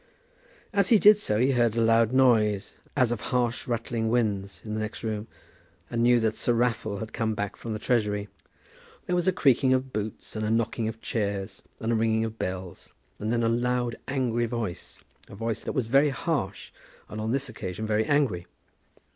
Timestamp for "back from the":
7.35-7.77